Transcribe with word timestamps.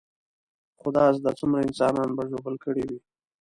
خدا 0.81 1.03
زده 1.17 1.31
څومره 1.39 1.59
انسانان 1.67 2.09
به 2.17 2.23
ژوبل 2.31 2.55
کړي 2.65 2.83
وي. 2.89 2.99